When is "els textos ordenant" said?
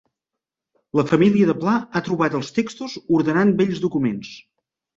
2.41-3.55